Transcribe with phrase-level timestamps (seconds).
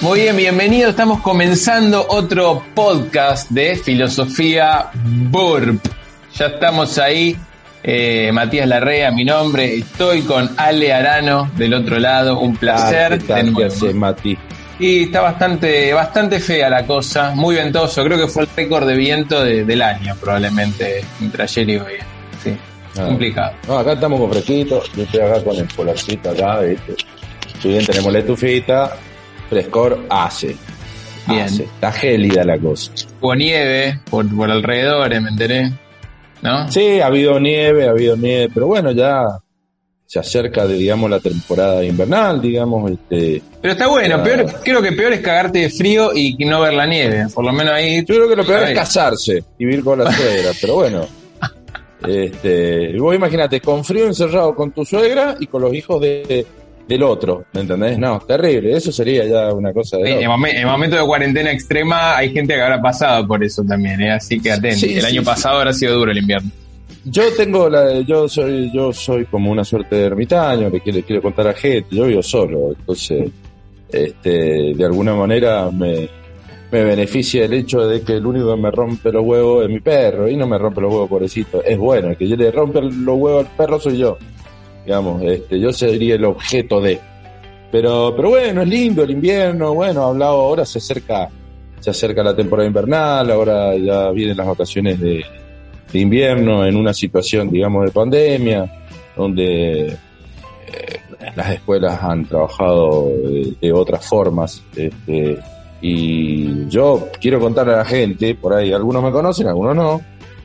[0.00, 0.90] Muy bien, bienvenido.
[0.90, 5.80] Estamos comenzando otro podcast de Filosofía Burp.
[6.36, 7.36] Ya estamos ahí.
[7.82, 9.74] Eh, Matías Larrea, mi nombre.
[9.74, 12.38] Estoy con Ale Arano del otro lado.
[12.38, 13.14] Un placer.
[13.14, 13.94] Ah, ¿qué tal?
[13.94, 14.38] Mati?
[14.78, 17.32] Y está bastante, bastante fea la cosa.
[17.34, 18.04] Muy ventoso.
[18.04, 21.94] Creo que fue el récord de viento del año, probablemente, entre ayer y hoy.
[22.44, 22.56] Sí.
[22.96, 23.06] Ah.
[23.06, 23.52] Complicado.
[23.66, 24.80] No, acá estamos con fresquito.
[24.96, 26.94] Yo estoy acá con el polarcito acá, ¿viste?
[27.60, 28.96] Si bien tenemos la estufita,
[29.48, 30.56] frescor hace.
[31.26, 31.42] Bien.
[31.42, 31.64] Hace.
[31.64, 32.92] Está gélida la cosa.
[33.20, 35.72] Hubo nieve por, por alrededor, me enteré.
[36.42, 36.70] ¿No?
[36.70, 39.38] Sí, ha habido nieve, ha habido nieve, pero bueno, ya
[40.08, 43.42] se acerca de, digamos, la temporada invernal, digamos, este.
[43.60, 46.86] Pero está bueno, peor, creo que peor es cagarte de frío y no ver la
[46.86, 47.26] nieve.
[47.34, 47.98] Por lo menos ahí.
[48.06, 51.06] Yo creo que lo peor es casarse y vivir con la suegra, pero bueno.
[52.06, 56.46] Este, vos imagínate, con frío encerrado con tu suegra y con los hijos de,
[56.88, 57.98] del otro, ¿me entendés?
[57.98, 60.22] No, terrible, eso sería ya una cosa de...
[60.22, 64.00] En, momen- en momento de cuarentena extrema hay gente que habrá pasado por eso también,
[64.00, 64.12] ¿eh?
[64.12, 64.78] así que atento.
[64.78, 66.50] Sí, el sí, año pasado habrá sido duro el invierno.
[67.04, 71.22] Yo tengo la, yo soy, yo soy como una suerte de ermitaño, que quiero, quiero
[71.22, 73.30] contar a gente, yo vivo solo, entonces,
[73.90, 76.08] este, de alguna manera me,
[76.70, 79.80] me beneficia el hecho de que el único que me rompe los huevos es mi
[79.80, 82.80] perro, y no me rompe los huevos, pobrecito, es bueno, el que yo le rompe
[82.82, 84.18] los huevos al perro soy yo,
[84.88, 86.98] digamos, este, yo sería el objeto de.
[87.70, 91.28] Pero, pero bueno, es lindo el invierno, bueno, hablado ahora se acerca,
[91.78, 95.22] se acerca la temporada invernal, ahora ya vienen las vacaciones de,
[95.92, 99.96] invierno en una situación, digamos, de pandemia, donde eh,
[101.36, 103.10] las escuelas han trabajado
[103.60, 104.62] de, otras formas.
[104.74, 105.38] Este,
[105.82, 110.00] y yo quiero contarle a la gente, por ahí algunos me conocen, algunos no.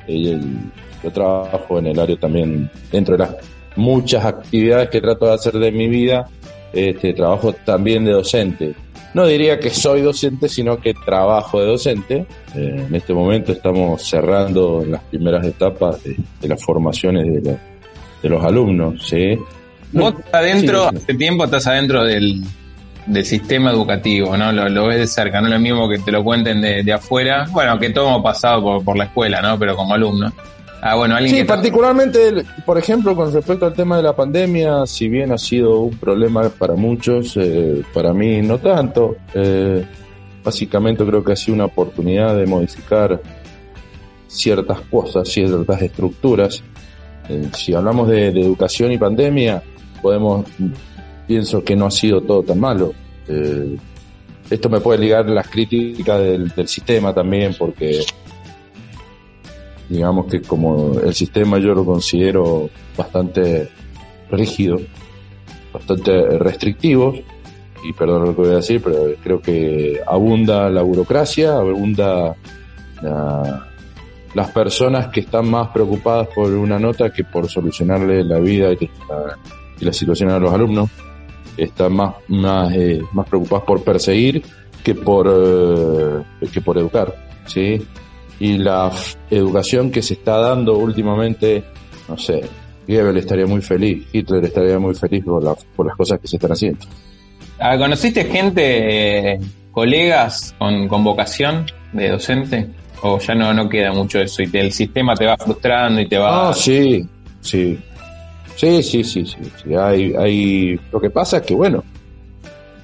[0.06, 0.70] el-
[1.02, 3.36] yo trabajo en el área también, dentro de las
[3.76, 6.28] muchas actividades que trato de hacer de mi vida,
[6.74, 8.74] este, trabajo también de docente.
[9.14, 12.26] No diría que soy docente, sino que trabajo de docente.
[12.56, 17.60] Eh, en este momento estamos cerrando las primeras etapas de, de las formaciones de, los-
[18.24, 19.08] de los alumnos.
[19.08, 19.38] ¿sí?
[19.92, 21.04] Vos estás adentro, Sí, sí.
[21.04, 22.42] hace tiempo estás adentro del,
[23.06, 24.52] del sistema educativo, ¿no?
[24.52, 26.94] Lo, lo ves de cerca, no es lo mismo que te lo cuenten de, de
[26.94, 27.46] afuera.
[27.52, 29.60] Bueno, que todo hemos pasado por, por la escuela, ¿no?
[29.60, 30.34] Pero como alumno.
[30.86, 31.46] Ah, bueno, alguien Sí, que...
[31.46, 35.98] particularmente, por ejemplo, con respecto al tema de la pandemia, si bien ha sido un
[35.98, 39.16] problema para muchos, eh, para mí no tanto.
[39.34, 39.86] Eh,
[40.44, 43.22] básicamente creo que ha sido una oportunidad de modificar
[44.28, 46.62] ciertas cosas, ciertas estructuras.
[47.30, 49.64] Eh, si hablamos de, de educación y pandemia,
[50.02, 50.46] podemos,
[51.26, 52.92] pienso que no ha sido todo tan malo.
[53.30, 53.78] Eh,
[54.50, 58.02] esto me puede ligar las críticas del, del sistema también, porque
[59.90, 63.70] digamos que como el sistema yo lo considero bastante
[64.32, 64.80] rígido,
[65.74, 67.14] bastante restrictivo,
[67.84, 72.36] y perdón lo que voy a decir, pero creo que abunda la burocracia, abunda
[73.02, 73.68] la-
[74.34, 78.90] las personas que están más preocupadas por una nota que por solucionarle la vida y
[79.08, 79.38] la,
[79.80, 80.90] la situación a los alumnos,
[81.56, 84.42] están más, más, eh, más preocupadas por perseguir
[84.84, 87.14] que por, eh, que por educar,
[87.46, 87.80] ¿sí?
[88.40, 88.92] Y la
[89.30, 91.64] educación que se está dando últimamente,
[92.10, 92.42] no sé,
[92.88, 96.36] Goebbels estaría muy feliz, Hitler estaría muy feliz por, la- por las cosas que se
[96.38, 96.80] están haciendo.
[97.60, 99.40] Ah, ¿Conociste gente, eh,
[99.72, 102.68] colegas con, con vocación de docente?
[103.02, 106.08] ¿O ya no, no queda mucho eso y te- el sistema te va frustrando y
[106.08, 106.50] te va...
[106.50, 107.06] Ah, sí,
[107.42, 107.80] sí.
[108.56, 109.38] Sí, sí, sí, sí.
[109.64, 109.76] sí.
[109.76, 110.80] Hay, hay...
[110.92, 111.84] Lo que pasa es que, bueno,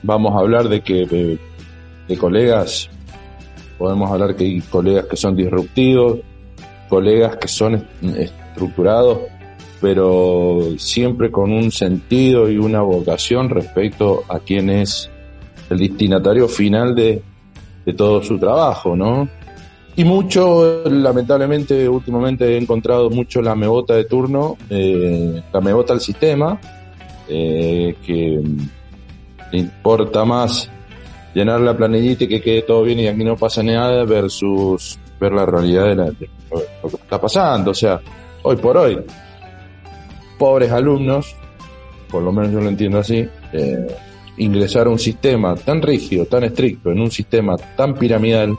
[0.04, 1.38] vamos a hablar de que de,
[2.08, 2.90] de colegas,
[3.80, 6.20] podemos hablar que hay colegas que son disruptivos,
[6.90, 7.86] colegas que son est-
[8.52, 9.20] estructurados,
[9.82, 15.10] pero siempre con un sentido y una vocación respecto a quién es
[15.70, 17.22] el destinatario final de,
[17.86, 19.28] de todo su trabajo, ¿no?
[19.96, 26.00] Y mucho, lamentablemente, últimamente he encontrado mucho la mebota de turno, eh, la mebota al
[26.02, 26.60] sistema,
[27.28, 28.42] eh, que
[29.52, 30.70] le importa más
[31.34, 35.32] llenar la planillita y que quede todo bien y aquí no pasa nada versus ver
[35.34, 37.72] la realidad de, la- lo que está pasando.
[37.72, 38.00] O sea,
[38.44, 39.00] hoy por hoy,
[40.38, 41.36] pobres alumnos,
[42.10, 43.88] por lo menos yo lo entiendo así, eh,
[44.38, 48.58] ingresar a un sistema tan rígido, tan estricto, en un sistema tan piramidal,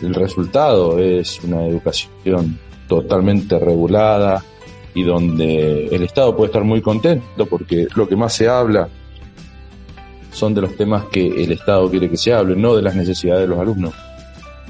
[0.00, 4.42] el resultado es una educación totalmente regulada
[4.94, 8.88] y donde el Estado puede estar muy contento porque lo que más se habla
[10.32, 13.42] son de los temas que el Estado quiere que se hable, no de las necesidades
[13.42, 13.94] de los alumnos.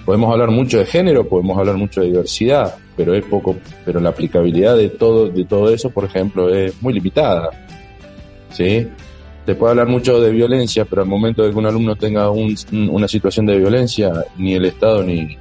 [0.04, 4.10] Podemos hablar mucho de género, podemos hablar mucho de diversidad, pero es poco, pero la
[4.10, 7.50] aplicabilidad de todo, de todo eso, por ejemplo, es muy limitada.
[8.50, 8.88] ¿Sí?
[9.48, 13.08] te puede hablar mucho de violencia, pero al momento de que un alumno tenga una
[13.08, 15.38] situación de violencia, ni el Estado ni,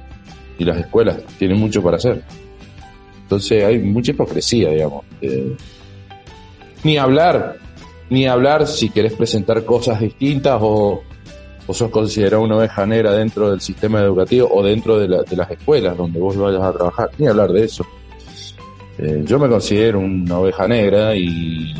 [0.60, 2.22] las escuelas tienen mucho para hacer.
[3.20, 5.04] Entonces hay mucha hipocresía, digamos.
[5.20, 5.54] Eh,
[6.84, 7.58] ni hablar,
[8.10, 11.02] ni hablar si querés presentar cosas distintas o,
[11.68, 15.96] o sos considerado una oveja negra dentro del sistema educativo o dentro de, las escuelas
[15.96, 17.86] donde vos vayas a trabajar, ni hablar de eso.
[18.96, 21.74] Eh, yo me considero una oveja negra y,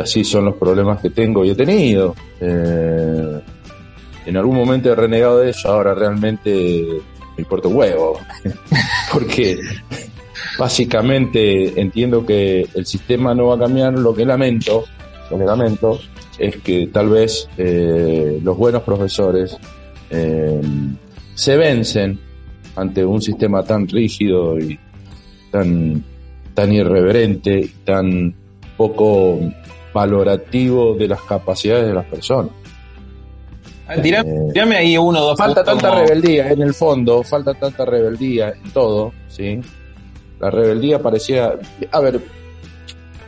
[0.00, 2.16] así son los problemas que tengo y he tenido.
[2.40, 3.40] Eh,
[4.26, 6.50] en algún momento he renegado de eso, ahora realmente
[7.36, 8.18] me importa un huevo,
[9.12, 9.56] porque
[10.58, 14.84] básicamente entiendo que el sistema no va a cambiar, lo que lamento,
[15.30, 15.98] lo que lamento
[16.38, 19.56] es que tal vez eh, los buenos profesores
[20.10, 20.60] eh,
[21.34, 22.18] se vencen
[22.76, 24.78] ante un sistema tan rígido y
[25.50, 26.04] tan,
[26.54, 28.34] tan irreverente tan
[28.76, 29.40] poco
[29.92, 32.52] valorativo de las capacidades de las personas.
[33.88, 37.84] Ah, tirame, eh, ahí uno o dos Falta tanta rebeldía en el fondo, falta tanta
[37.84, 39.60] rebeldía en todo, ¿sí?
[40.40, 41.54] La rebeldía parecía...
[41.92, 42.20] A ver,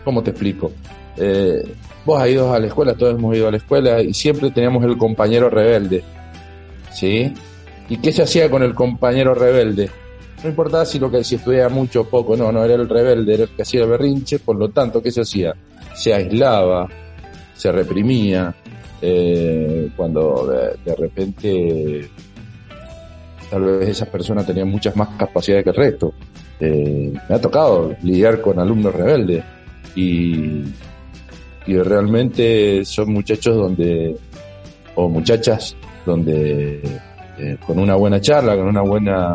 [0.04, 0.72] ¿cómo te explico?
[1.16, 1.62] Eh,
[2.08, 4.82] vos has ido a la escuela, todos hemos ido a la escuela y siempre teníamos
[4.82, 6.02] el compañero rebelde.
[6.90, 7.34] ¿Sí?
[7.90, 9.90] ¿Y qué se hacía con el compañero rebelde?
[10.42, 13.34] No importaba si lo que si estudiaba mucho o poco, no, no era el rebelde,
[13.34, 15.54] era el que hacía el berrinche, por lo tanto, ¿qué se hacía?
[15.94, 16.88] Se aislaba,
[17.54, 18.54] se reprimía,
[19.02, 20.46] eh, cuando
[20.82, 22.08] de, repente
[23.50, 26.14] tal vez esas personas tenían muchas más capacidades que el resto.
[26.58, 29.44] Eh, me ha tocado lidiar con alumnos rebeldes
[29.94, 30.62] y
[31.68, 34.16] y realmente son muchachos donde,
[34.94, 35.76] o muchachas
[36.06, 36.80] donde
[37.38, 39.34] eh, con una buena charla, con una buena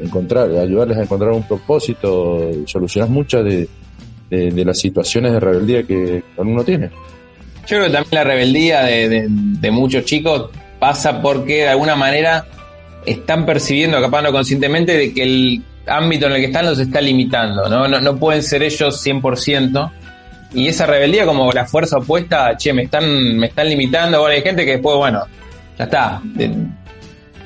[0.00, 3.68] encontrar, ayudarles a encontrar un propósito, solucionas muchas de,
[4.30, 6.90] de, las situaciones de rebeldía que uno tiene.
[7.66, 12.46] Yo creo que también la rebeldía de, de, muchos chicos pasa porque de alguna manera
[13.04, 17.68] están percibiendo, capaz conscientemente, de que el ámbito en el que están los está limitando,
[17.68, 17.86] ¿no?
[17.88, 19.90] No, no pueden ser ellos 100%,
[20.52, 24.20] y esa rebeldía como la fuerza opuesta, che, me están, me están limitando.
[24.20, 25.22] Bueno, hay gente que después, bueno,
[25.78, 26.22] ya está,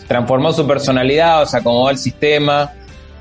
[0.07, 2.73] transformó su personalidad, o sea, acomodó el sistema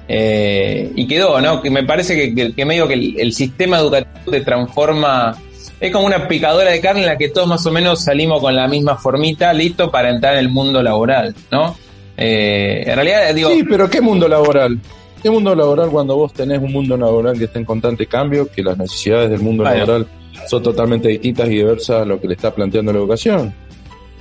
[0.08, 1.62] eh, y quedó, ¿no?
[1.62, 5.38] Que me parece que, que, medio que el, sistema educativo te transforma,
[5.80, 8.56] es como una picadora de carne en la que todos más o menos salimos con
[8.56, 11.78] la misma formita, listo para entrar en el mundo laboral, ¿no?
[12.18, 13.52] Eh, en realidad, digo...
[13.52, 14.80] Sí, pero ¿qué mundo laboral?
[15.22, 18.64] ¿Qué mundo laboral cuando vos tenés un mundo laboral que está en constante cambio, que
[18.64, 20.08] las necesidades del mundo laboral
[20.48, 23.54] son totalmente distintas y diversas a lo que le está planteando la educación?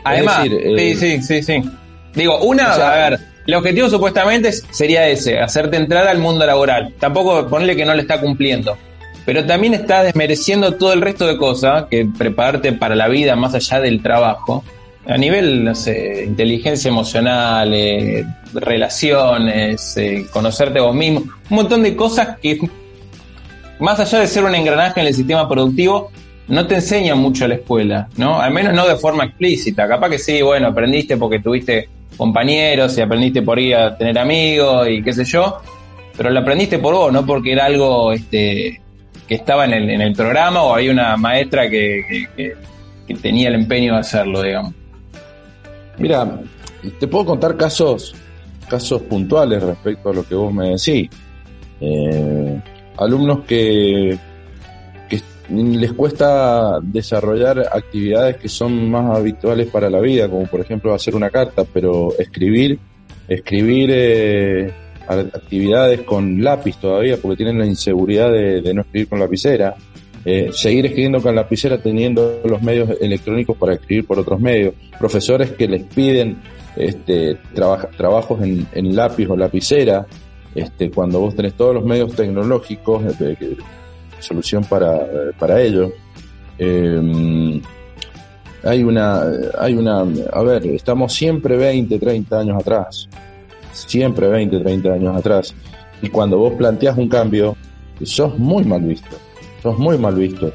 [0.03, 1.62] Además, sí, eh, sí, sí, sí.
[2.15, 6.95] Digo, una, a ver, el objetivo supuestamente sería ese, hacerte entrar al mundo laboral.
[6.99, 8.77] Tampoco ponerle que no le está cumpliendo.
[9.25, 13.55] Pero también está desmereciendo todo el resto de cosas, que prepararte para la vida más
[13.55, 14.65] allá del trabajo
[15.08, 21.96] a nivel, no sé, inteligencia emocional, eh, relaciones, eh, conocerte vos mismo, un montón de
[21.96, 22.58] cosas que,
[23.81, 26.10] más allá de ser un engranaje en el sistema productivo,
[26.49, 28.38] no te enseñan mucho la escuela, ¿no?
[28.38, 29.88] Al menos no de forma explícita.
[29.88, 34.88] Capaz que sí, bueno, aprendiste porque tuviste compañeros y aprendiste por ir a tener amigos
[34.90, 35.62] y qué sé yo,
[36.16, 38.81] pero lo aprendiste por vos, no porque era algo este,
[39.26, 42.26] que estaba en el, en el programa o hay una maestra que,
[43.06, 44.78] que tenía el empeño de hacerlo, digamos.
[45.98, 46.40] Mira,
[46.98, 48.14] te puedo contar casos,
[48.69, 51.10] casos puntuales respecto a lo que vos me decís.
[51.81, 52.60] Eh,
[52.96, 54.19] alumnos que,
[55.08, 60.94] que les cuesta desarrollar actividades que son más habituales para la vida, como por ejemplo
[60.94, 62.78] hacer una carta, pero escribir,
[63.26, 64.72] escribir eh,
[65.08, 69.74] actividades con lápiz todavía, porque tienen la inseguridad de no escribir con lapicera
[70.31, 75.53] eh, seguir escribiendo con lapicera teniendo los medios electrónicos para escribir por otros medios, profesores
[75.53, 76.37] que les piden
[76.77, 77.39] este,
[77.97, 80.06] trabajos en, lápiz o lapicera,
[80.55, 83.56] este, cuando vos tenés todos los medios tecnológicos, eh,
[84.19, 85.01] solución para,
[85.39, 85.93] para ello.
[86.58, 87.63] Eh,
[88.65, 89.23] hay una,
[89.58, 93.08] hay una, a ver, estamos siempre 20, 30 años atrás,
[93.73, 95.55] siempre 20, 30 años atrás,
[96.03, 97.56] y cuando vos planteas un cambio,
[98.03, 99.17] sos muy mal visto
[99.62, 100.53] sos muy mal visto.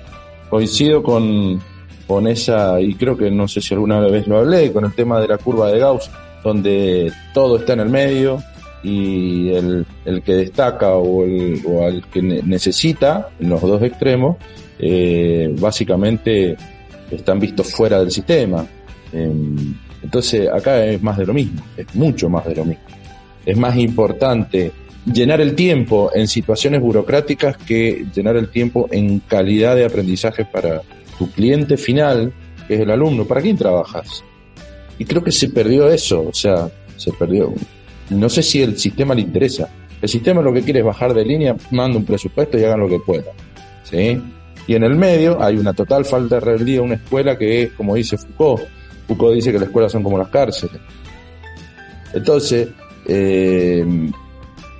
[0.50, 1.62] Coincido con,
[2.08, 5.20] con esa, y creo que no sé si alguna vez lo hablé, con el tema
[5.20, 6.10] de la curva de Gauss,
[6.44, 8.40] donde todo está en el medio
[8.84, 14.38] y el, el que destaca o el, o el que necesita, en los dos extremos,
[14.80, 16.58] eh, básicamente
[17.10, 18.66] están vistos fuera del sistema.
[19.14, 22.84] Em, entonces acá es más de lo mismo, es mucho más de lo mismo.
[23.46, 24.72] Es más importante
[25.06, 30.82] llenar el tiempo en situaciones burocráticas que llenar el tiempo en calidad de aprendizaje para
[31.18, 32.34] tu cliente final
[32.68, 34.24] que es el alumno, ¿para quién trabajas?
[34.98, 37.54] Y creo que se perdió eso, o sea, se perdió.
[38.10, 39.70] No sé si el sistema le interesa.
[40.02, 42.90] El sistema lo que quiere es bajar de línea, manda un presupuesto y hagan lo
[42.90, 43.34] que puedan.
[43.84, 44.22] ¿sí?
[44.68, 47.96] Y en el medio hay una total falta de rebeldía, una escuela que es, como
[47.96, 48.64] dice Foucault,
[49.08, 50.80] Foucault dice que las escuelas son como las cárceles.
[52.14, 52.70] Entonces,
[53.08, 53.86] eh,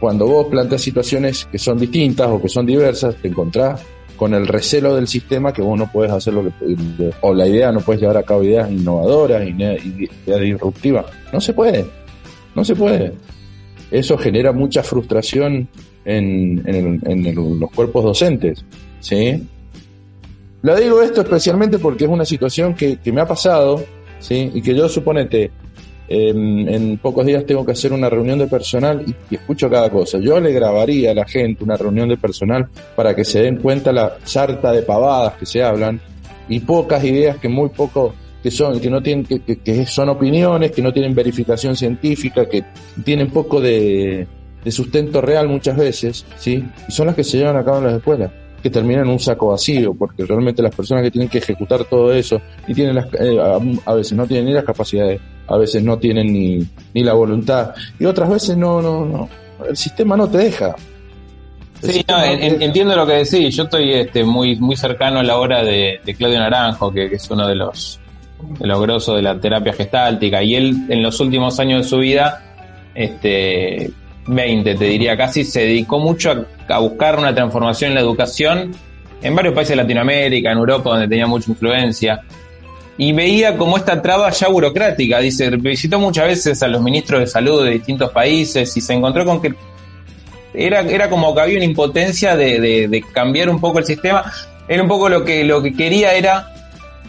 [0.04, 3.82] cuando vos planteas situaciones que son distintas o que son diversas, te encontrás
[4.18, 6.52] con el recelo del sistema que vos no puedes hacer lo que,
[7.22, 9.82] o la idea, no puedes llevar a cabo ideas innovadoras, ideas
[10.42, 11.06] disruptivas.
[11.32, 11.86] No se puede,
[12.54, 13.14] no se puede.
[13.92, 15.70] Eso genera mucha frustración
[16.04, 18.66] en, los cuerpos docentes,
[19.00, 19.42] ¿sí?
[20.64, 23.82] Lo digo esto especialmente porque es una situación que, que me ha pasado,
[24.20, 24.52] ¿sí?
[24.54, 25.50] Y que yo suponete,
[26.14, 30.20] en, pocos días tengo que hacer una reunión de personal y, escucho cada cosa.
[30.20, 33.92] Yo le grabaría a la gente una reunión de personal para que se den cuenta
[33.92, 36.00] la sarta de pavadas que se hablan
[36.48, 40.82] y pocas ideas que muy poco que son que no tienen que, son opiniones que
[40.82, 42.66] no tienen verificación científica que
[43.06, 44.28] tienen poco de,
[44.68, 47.94] sustento real muchas veces sí y son las que se llevan a cabo en las
[47.96, 48.32] escuelas
[48.64, 52.14] que terminan en un saco vacío, porque realmente las personas que tienen que ejecutar todo
[52.14, 53.38] eso y tienen las, eh,
[53.86, 56.60] a, veces no tienen ni las capacidades, a veces no tienen ni,
[56.94, 59.30] ni la voluntad y otras veces no, no, no,
[59.68, 60.76] el sistema no te deja.
[61.82, 63.56] sí, no, entiendo lo que decís.
[63.56, 67.30] Yo estoy este, muy, muy cercano a la obra de, Claudio Naranjo, que, que, es
[67.30, 68.00] uno de los,
[68.60, 70.44] de los grosos de la terapia gestáltica.
[70.44, 73.92] Y él, en los últimos años de su vida, este,
[74.28, 78.72] 20, te diría casi, se dedicó mucho a, buscar una transformación en la educación
[79.22, 82.22] en varios países de Latinoamérica, en Europa, donde tenía mucha influencia.
[82.98, 85.20] Y veía como esta traba ya burocrática.
[85.20, 89.26] Dice, visitó muchas veces a los ministros de salud de distintos países y se encontró
[89.26, 89.54] con que
[90.54, 94.32] era, era como que había una impotencia de, de, cambiar un poco el sistema.
[94.68, 96.54] Era un poco lo que, lo que quería era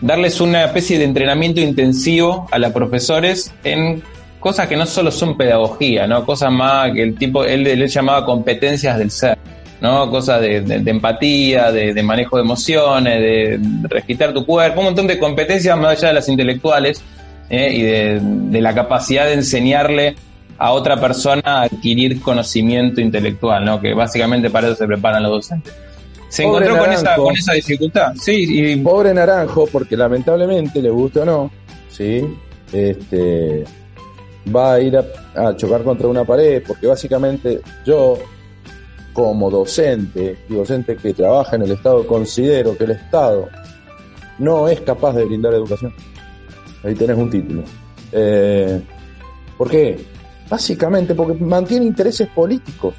[0.00, 4.02] darles una especie de entrenamiento intensivo a los profesores en
[4.40, 6.24] cosas que no solo son pedagogía, ¿no?
[6.26, 9.38] Cosas más que el tipo, él, le llamaba competencias del ser,
[9.84, 10.10] ¿no?
[10.10, 15.76] Cosas de, empatía, de, manejo de emociones, de, registrar tu cuerpo, un montón de competencias
[15.76, 17.02] más allá de las intelectuales
[17.50, 17.70] ¿eh?
[17.70, 20.14] y de, la capacidad de enseñarle
[20.56, 23.78] a otra persona a adquirir conocimiento intelectual, ¿no?
[23.78, 25.74] Que básicamente para eso se preparan los docentes.
[26.30, 28.46] Se encontró con esa, con esa dificultad, sí.
[28.48, 28.76] Y...
[28.76, 31.50] Pobre Naranjo, porque lamentablemente, le gusta o no,
[31.90, 32.24] sí,
[32.72, 33.64] este
[34.54, 38.18] va a ir a, chocar contra una pared, porque básicamente yo,
[39.14, 43.48] como docente, y docente que trabaja en el Estado, considero que el Estado
[44.38, 45.94] no es capaz de brindar educación.
[46.82, 47.62] Ahí tenés un título.
[48.12, 48.82] Eh,
[49.56, 50.04] ¿Por qué?
[50.50, 52.94] Básicamente porque mantiene intereses políticos.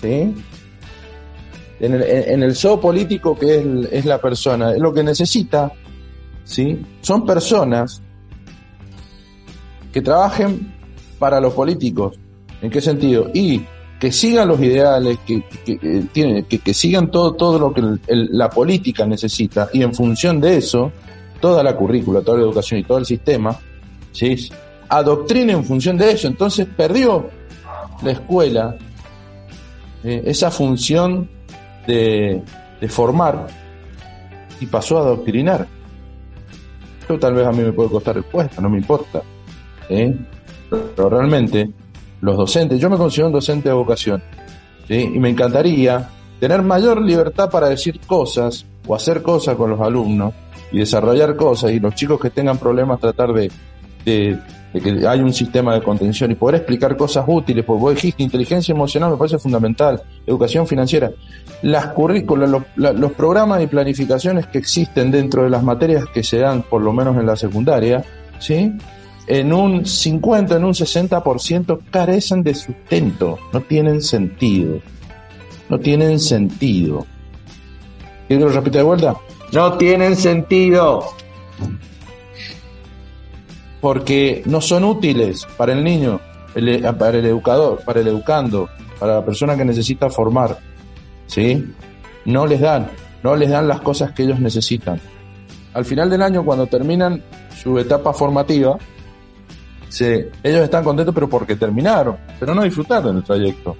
[0.00, 0.34] ¿Sí?
[1.80, 5.72] En el, en el zoo político que es, es la persona, lo que necesita,
[6.44, 6.84] ¿sí?
[7.00, 8.02] Son personas
[9.90, 10.74] que trabajen
[11.18, 12.18] para los políticos.
[12.60, 13.30] ¿En qué sentido?
[13.32, 13.62] Y
[14.00, 19.68] que sigan los ideales, que, que, que, sigan todo, todo lo que la política necesita
[19.74, 20.90] y en función de eso,
[21.38, 23.54] toda la currícula, toda la educación y todo el sistema,
[24.10, 24.50] ¿sí?
[24.88, 26.28] adoctrina en función de eso.
[26.28, 27.28] Entonces perdió
[28.02, 28.76] la escuela
[30.02, 31.28] eh, esa función
[31.86, 32.42] de,
[32.80, 33.48] de formar
[34.60, 35.66] y pasó a adoctrinar.
[37.02, 39.20] Esto tal vez a mí me puede costar el puesto, no me importa.
[39.90, 40.16] ¿eh?
[40.70, 41.70] pero realmente
[42.20, 44.22] los docentes, yo me considero un docente de vocación,
[44.88, 46.08] y me encantaría
[46.40, 50.34] tener mayor libertad para decir cosas o hacer cosas con los alumnos
[50.72, 53.50] y desarrollar cosas y los chicos que tengan problemas tratar de,
[54.04, 54.38] de,
[54.72, 58.72] que hay un sistema de contención y poder explicar cosas útiles, porque vos dijiste inteligencia
[58.72, 61.10] emocional me parece fundamental, educación financiera,
[61.62, 66.38] las currículas, los, los programas y planificaciones que existen dentro de las materias que se
[66.38, 68.02] dan por lo menos en la secundaria,
[68.38, 68.72] ¿sí?
[69.30, 74.80] En un 50, en un 60% carecen de sustento, no tienen sentido.
[75.68, 77.06] No tienen sentido.
[78.26, 79.14] ¿Quiero que lo repita de vuelta?
[79.52, 81.04] No tienen sentido.
[83.80, 86.20] Porque no son útiles para el niño,
[86.98, 88.68] para el educador, para el educando,
[88.98, 90.58] para la persona que necesita formar.
[91.28, 91.72] ¿Sí?
[92.24, 92.90] No les dan,
[93.22, 95.00] no les dan las cosas que ellos necesitan.
[95.72, 97.22] Al final del año, cuando terminan
[97.62, 98.76] su etapa formativa,
[99.90, 100.04] Sí,
[100.44, 103.76] ellos están contentos, pero porque terminaron, pero no disfrutaron del trayecto.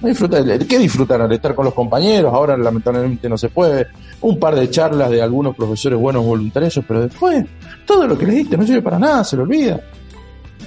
[0.00, 1.28] No disfrutar, ¿Qué disfrutaron?
[1.28, 3.88] De estar con los compañeros, ahora lamentablemente no se puede.
[4.20, 7.44] Un par de charlas de algunos profesores buenos voluntarios, pero después
[7.84, 9.80] todo lo que les diste no sirve para nada, se lo olvida.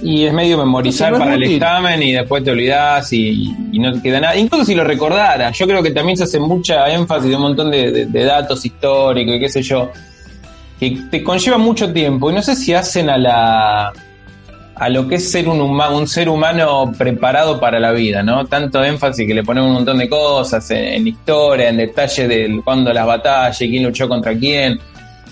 [0.02, 4.36] Y es medio memorizar para el examen y después te olvidas y, no queda nada.
[4.36, 7.70] Incluso si lo recordara, yo creo que también se hace mucha énfasis de un montón
[7.70, 9.90] de, de datos históricos y qué sé yo
[10.78, 13.92] que te conlleva mucho tiempo y no sé si hacen a la
[14.78, 18.44] a lo que es ser un, un ser humano preparado para la vida, ¿no?
[18.44, 22.92] Tanto énfasis que le ponemos un montón de cosas en, historia, en detalle de cuándo
[22.92, 24.78] las batallas, quién luchó contra quién.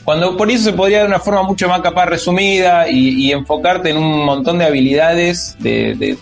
[0.02, 3.98] Cuando por eso se podría de una forma mucho más capaz resumida y, enfocarte en
[3.98, 6.16] un montón de habilidades de,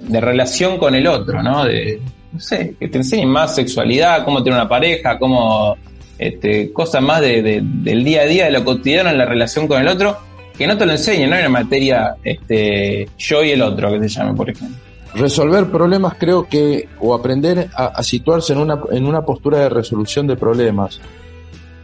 [0.00, 1.64] de, relación con el otro, ¿no?
[1.64, 2.02] De,
[2.32, 5.78] no sé, que te enseñen más sexualidad, cómo tener una pareja, cómo
[6.18, 9.80] este, cosas más de, del día a día, de lo cotidiano en la relación con
[9.80, 10.18] el otro,
[10.56, 14.00] que no te lo enseñen, no en la materia este, yo y el otro, que
[14.00, 14.76] se llame, por ejemplo.
[15.14, 20.26] Resolver problemas creo que, o aprender a, situarse en una, en una postura de resolución
[20.26, 21.00] de problemas,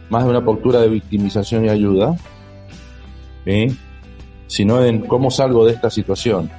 [0.09, 2.15] más de una postura de victimización y ayuda,
[4.47, 6.49] sino en cómo salgo de esta situación.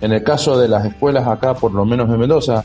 [0.00, 2.64] En el caso de las escuelas acá, por lo menos en Mendoza,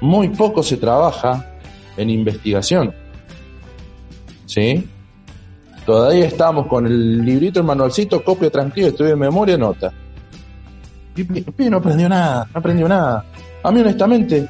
[0.00, 1.54] muy poco se trabaja
[1.96, 2.94] en investigación.
[4.46, 4.88] ¿Sí?
[5.84, 9.92] Todavía estamos con el librito, el manualcito, copia, tranquilo, estudio de memoria, nota.
[11.70, 13.24] No aprendió nada, no aprendió nada.
[13.62, 14.48] A mí honestamente,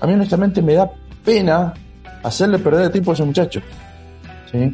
[0.00, 0.90] a mí honestamente me da
[1.24, 1.74] pena
[2.22, 3.60] hacerle perder el tiempo a ese muchacho.
[4.50, 4.72] ¿Sí?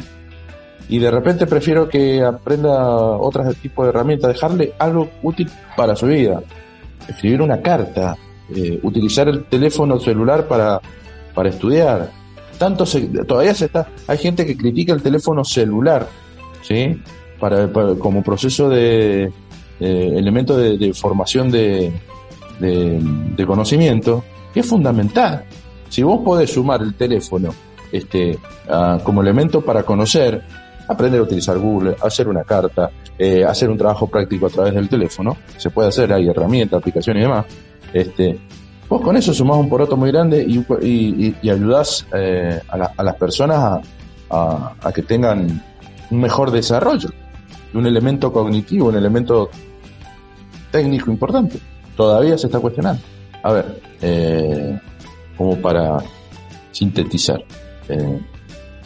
[0.89, 6.07] Y de repente prefiero que aprenda otros tipos de herramientas, dejarle algo útil para su
[6.07, 6.43] vida.
[7.09, 8.17] Escribir una carta,
[8.55, 10.81] eh, utilizar el teléfono celular para,
[11.35, 12.11] para estudiar,
[12.65, 12.87] tanto
[13.27, 16.09] todavía se está, hay gente que critica el teléfono celular,
[16.63, 16.99] ¿sí?
[17.39, 17.69] Para,
[17.99, 19.31] como proceso de
[19.79, 21.93] elemento de, formación de,
[22.59, 25.45] de, conocimiento, que es fundamental.
[25.91, 27.51] Si vos podés sumar el teléfono
[27.93, 28.39] este,
[29.03, 30.43] como elemento para conocer,
[30.89, 34.89] aprender a utilizar Google, hacer una carta, eh, hacer un trabajo práctico a través del
[34.89, 37.45] teléfono, se puede hacer, hay herramientas, aplicaciones y demás.
[37.93, 38.39] Este,
[39.03, 40.65] Con eso sumás un poroto muy grande y,
[41.43, 43.81] y, ayudás eh, a, las personas
[44.31, 45.63] a, que tengan
[46.11, 47.09] un mejor desarrollo,
[47.73, 49.51] un elemento cognitivo, un elemento
[50.71, 51.59] técnico importante.
[51.97, 53.03] Todavía se está cuestionando.
[53.43, 54.79] A ver, eh,
[55.37, 55.99] como para
[56.73, 57.43] sintetizar.
[57.89, 58.21] Eh,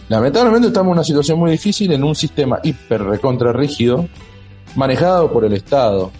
[0.08, 4.08] lamentablemente estamos en una situación muy difícil en un sistema hiper recontra rígido,
[4.74, 6.10] manejado por el Estado.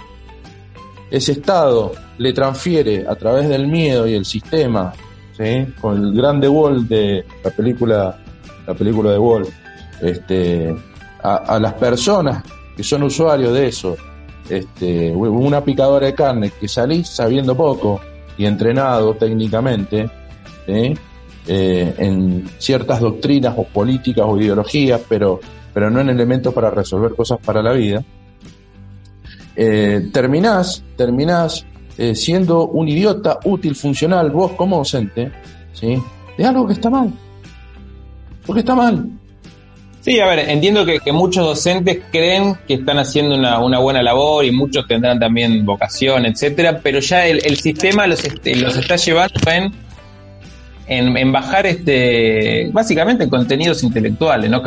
[1.10, 4.92] Ese Estado le transfiere a través del miedo y el sistema,
[5.80, 8.18] con el grande Wall de la película,
[8.66, 9.46] la película de Wall,
[10.02, 10.74] este,
[11.22, 12.42] a, las personas
[12.76, 13.96] que son usuarios de eso,
[14.48, 18.00] este, una picadora de carne que salís sabiendo poco
[18.36, 20.10] y entrenado técnicamente
[20.66, 20.94] eh,
[21.46, 25.40] en ciertas doctrinas o políticas o ideologías, pero,
[25.72, 28.02] pero no en elementos para resolver cosas para la vida,
[29.60, 31.66] eh, terminás, terminás
[31.98, 35.32] eh, siendo un idiota útil, funcional, vos como docente,
[35.72, 36.00] ¿sí?
[36.36, 37.12] Es algo que está mal.
[38.46, 39.04] Porque está mal.
[40.00, 44.52] Sí, a ver, entiendo que, muchos docentes creen que están haciendo una, buena labor y
[44.52, 49.40] muchos tendrán también vocación, etcétera, pero ya el, sistema los, este, los está llevando
[50.86, 54.62] en, en, bajar este básicamente contenidos intelectuales, ¿no?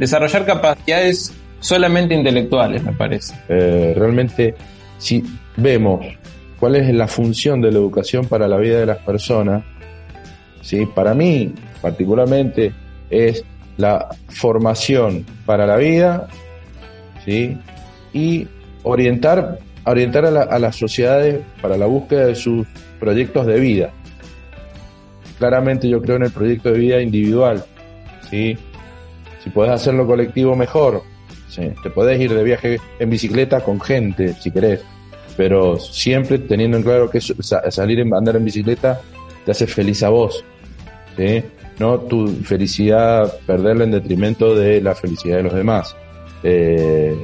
[0.00, 3.34] desarrollar capacidades solamente intelectuales, me parece.
[3.48, 4.54] Eh, realmente,
[4.98, 5.24] si
[5.56, 6.04] vemos
[6.60, 9.64] cuál es la función de la educación para la vida de las personas,
[10.60, 10.86] ¿sí?
[10.86, 12.72] para mí particularmente
[13.10, 13.44] es
[13.76, 16.28] la formación para la vida
[17.24, 17.56] ¿sí?
[18.12, 18.46] y
[18.82, 22.66] orientar, orientar a, las sociedades para la búsqueda de sus
[23.00, 23.90] proyectos de vida.
[25.38, 27.64] Claramente yo creo en el proyecto de vida individual.
[28.30, 28.56] ¿sí?
[29.42, 31.11] Si puedes hacerlo colectivo, mejor.
[31.54, 34.80] Te puedes ir de viaje en bicicleta con gente, si querés
[35.36, 39.00] pero siempre teniendo en claro que salir a andar en bicicleta
[39.44, 40.44] te hace feliz a vos,
[41.16, 41.42] ¿sí?
[41.78, 45.96] no tu felicidad perderla en detrimento de la felicidad de los demás.
[46.42, 47.16] Eh,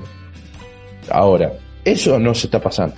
[1.11, 1.53] ahora,
[1.85, 2.97] eso no se está pasando.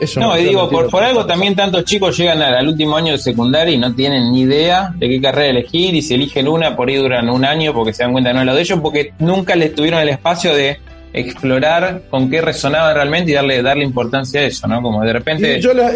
[0.00, 3.18] Eso no, y digo, por, por algo también tantos chicos llegan al, último año de
[3.18, 6.88] secundaria y no tienen ni idea de qué carrera elegir y si eligen una, por
[6.88, 9.54] ahí duran un año porque se dan cuenta no es lo de ellos, porque nunca
[9.54, 10.78] les tuvieron el espacio de
[11.12, 14.82] explorar con qué resonaba realmente y darle, darle importancia a eso, ¿no?
[14.82, 15.60] Como de repente...
[15.60, 15.92] yo la,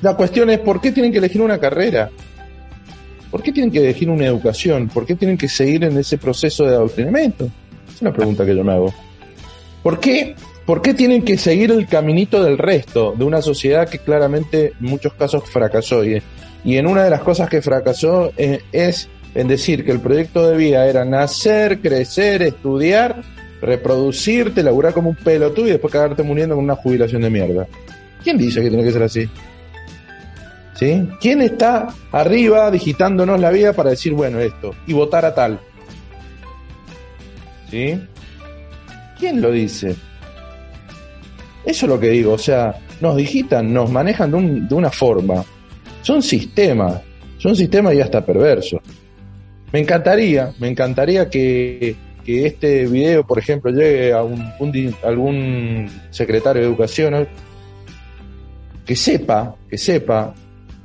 [0.00, 2.10] la cuestión es, ¿por qué tienen que elegir una carrera?
[3.30, 4.88] ¿Por qué tienen que elegir una educación?
[4.88, 7.48] ¿Por qué tienen que seguir en ese proceso de adoctrinamiento?
[7.92, 8.94] Es una pregunta que yo me hago.
[9.82, 10.34] ¿Por qué,
[10.66, 14.86] ¿Por qué tienen que seguir el caminito del resto de una sociedad que claramente en
[14.86, 16.04] muchos casos fracasó?
[16.04, 16.22] Y,
[16.64, 20.56] en una de las cosas que fracasó es, es en decir que el proyecto de
[20.56, 23.22] vida era nacer, crecer, estudiar
[23.64, 27.66] reproducirte, laburar como un pelotudo y después cagarte muriendo con una jubilación de mierda.
[28.22, 29.28] ¿Quién dice que tiene que ser así?
[30.74, 31.08] ¿Sí?
[31.20, 35.60] ¿Quién está arriba digitándonos la vida para decir, bueno, esto, y votar a tal?
[37.70, 38.00] ¿Sí?
[39.18, 39.96] ¿Quién lo dice?
[41.64, 45.44] Eso es lo que digo, o sea, nos digitan, nos manejan de, de una forma.
[46.02, 47.00] Son sistemas,
[47.38, 48.80] son sistemas y hasta perversos.
[49.72, 54.52] Me encantaría, me encantaría que, que este video, por ejemplo, llegue a un,
[55.02, 57.28] algún secretario de educación
[58.86, 60.34] que sepa, que sepa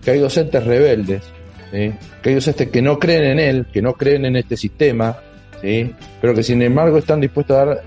[0.04, 1.24] que hay docentes rebeldes,
[1.72, 5.18] que hay docentes que no creen en él, que no creen en este sistema,
[5.62, 5.94] ¿sí?
[6.22, 7.84] pero que sin embargo están dispuestos a dar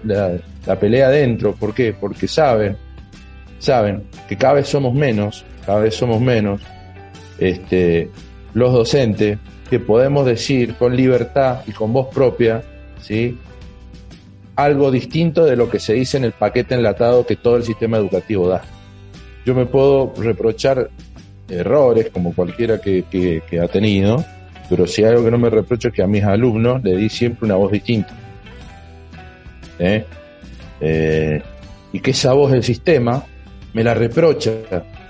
[0.67, 1.55] la, pelea adentro.
[1.55, 1.93] ¿Por qué?
[1.93, 2.77] Porque saben,
[3.59, 6.61] saben que cada vez somos menos, cada vez somos menos,
[7.39, 8.11] este,
[8.55, 12.63] los docentes que podemos decir con libertad y con voz propia,
[13.01, 13.39] ¿sí?
[14.57, 17.97] algo distinto de lo que se dice en el paquete enlatado que todo el sistema
[17.97, 18.63] educativo da.
[19.45, 20.91] Yo me puedo reprochar
[21.49, 24.25] errores como cualquiera que, que, ha tenido,
[24.73, 27.11] pero si hay algo que no me reprocho es que a mis alumnos le di
[27.11, 28.17] siempre una voz distinta.
[29.79, 30.03] ¿Eh?
[30.81, 31.43] Eh,
[31.93, 33.23] y que esa voz del sistema
[33.75, 34.51] me la reprocha.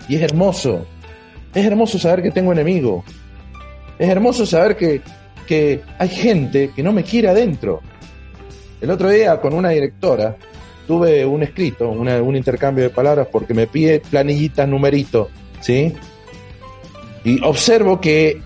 [0.08, 0.84] Y es hermoso.
[1.54, 3.04] Es hermoso saber que tengo enemigo.
[4.00, 5.00] Es hermoso saber que,
[5.46, 7.82] que hay gente que no me quiere adentro.
[8.80, 10.36] El otro día con una directora
[10.88, 15.28] tuve un escrito, un intercambio de palabras porque me pide planillitas, numeritos,
[15.60, 15.94] ¿sí?
[17.22, 18.42] Y observo que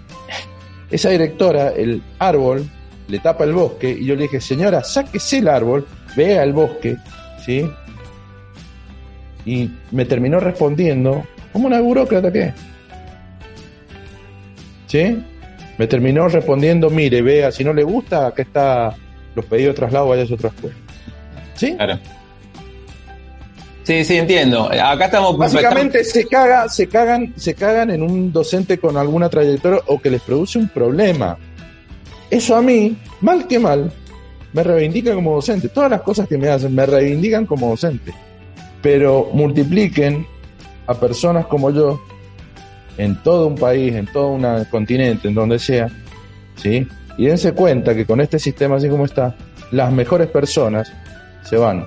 [0.91, 2.69] esa directora, el árbol,
[3.09, 6.97] le tapa el bosque y yo le dije, señora, sáquese el árbol, vea el bosque,
[7.45, 7.69] ¿sí?
[9.45, 12.53] Y me terminó respondiendo, como una burócrata que
[14.87, 15.23] ¿Sí?
[15.79, 18.97] Me terminó respondiendo, mire, vea, si no le gusta, acá está
[19.35, 20.77] los pedidos de traslado, vaya a otra escuela.
[21.55, 21.75] ¿Sí?
[21.75, 21.99] Claro.
[23.87, 24.65] Sí, sí, entiendo.
[24.65, 25.39] Acá estamos.
[25.39, 30.11] Básicamente se caga, se cagan, se cagan en un docente con alguna trayectoria o que
[30.11, 31.39] les produce un problema.
[32.29, 33.93] Eso a mí, mal que mal,
[34.53, 35.69] me reivindica como docente.
[35.69, 38.13] Todas las cosas que me hacen me reivindican como docente.
[38.83, 40.27] Pero multipliquen
[40.89, 42.01] a personas como yo
[42.99, 45.89] en todo un país, en todo un continente, en donde sea,
[46.57, 46.89] ¿sí?
[47.19, 49.37] Y dense cuenta que con este sistema así como está,
[49.71, 50.93] las mejores personas
[51.45, 51.87] se van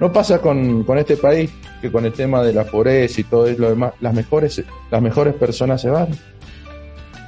[0.00, 1.50] no pasa con, este país
[1.80, 5.34] que con el tema de la pobreza y todo lo demás, las mejores, las mejores
[5.34, 6.08] personas se van.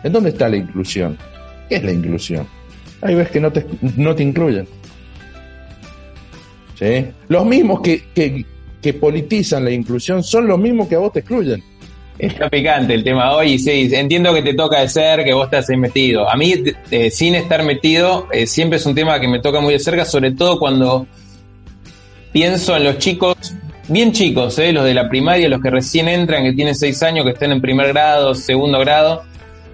[0.03, 1.16] ¿En dónde está la inclusión?
[1.68, 2.46] ¿Qué es la inclusión?
[3.00, 4.66] Hay veces que no te, no te incluyen.
[6.79, 7.07] ¿Sí?
[7.29, 11.62] Los mismos que, que, politizan la inclusión son los mismos que a vos te excluyen.
[12.18, 15.70] Está picante el tema hoy, sí, entiendo que te toca de ser, que vos estás
[15.70, 16.29] ahí metido.
[16.29, 16.55] A mí,
[16.90, 20.05] eh, sin estar metido, eh, siempre es un tema que me toca muy de cerca,
[20.05, 21.07] sobre todo cuando
[22.35, 23.37] pienso en los chicos,
[23.87, 24.73] bien chicos, ¿eh?
[24.73, 27.61] los de la primaria, los que recién entran, que tienen seis años, que estén en
[27.61, 29.23] primer grado, segundo grado,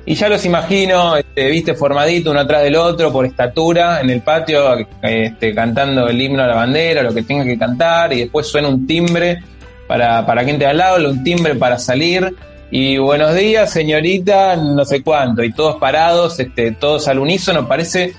[0.05, 4.21] y ya los imagino, este, viste, formadito uno atrás del otro, por estatura, en el
[4.21, 8.47] patio, este, cantando el himno a la bandera, lo que tenga que cantar, y después
[8.47, 9.43] suena un timbre
[9.89, 12.37] para, para quien te al lado, un timbre para salir,
[12.71, 18.13] y buenos días, señorita, no sé cuánto, y todos parados, este, todos al unísono, parece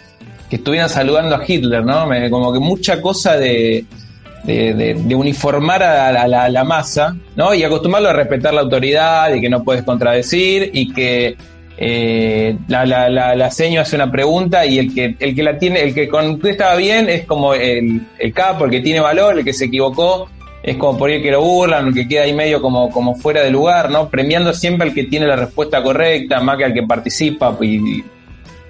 [0.49, 2.10] que estuvieran saludando a Hitler, ¿no?
[2.32, 3.86] como que mucha cosa de,
[4.43, 7.54] de, uniformar a la, masa, ¿no?
[7.54, 11.36] Y acostumbrarlo a respetar la autoridad y que no puedes contradecir y que
[11.77, 15.82] eh, la, la, la, seño hace una pregunta y el que, el que la tiene,
[15.82, 19.54] el que contesta bien es como el, el capo, el que tiene valor, el que
[19.54, 20.30] se equivocó,
[20.63, 23.41] es como por ahí que lo burlan, el que queda ahí medio como, como fuera
[23.41, 24.10] de lugar, ¿no?
[24.10, 28.04] Premiando siempre al que tiene la respuesta correcta, más que al que participa y